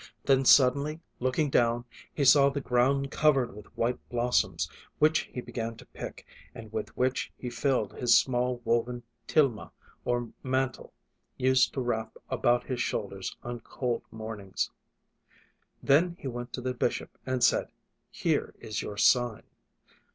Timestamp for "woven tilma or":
8.65-10.29